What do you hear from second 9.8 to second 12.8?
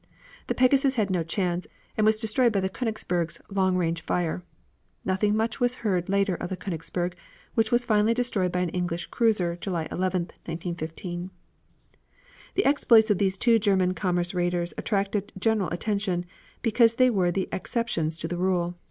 11, 1915. The